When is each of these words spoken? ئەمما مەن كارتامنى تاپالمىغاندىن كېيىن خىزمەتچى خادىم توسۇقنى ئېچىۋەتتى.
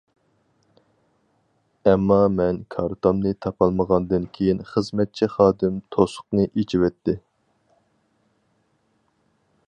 ئەمما 1.89 2.15
مەن 2.37 2.55
كارتامنى 2.75 3.33
تاپالمىغاندىن 3.45 4.25
كېيىن 4.37 4.63
خىزمەتچى 4.71 5.29
خادىم 5.35 5.77
توسۇقنى 5.97 6.47
ئېچىۋەتتى. 6.63 7.15